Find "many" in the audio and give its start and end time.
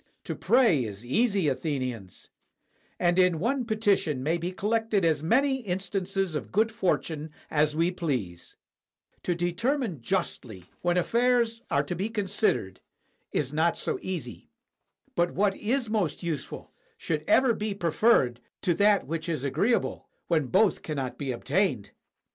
5.21-5.57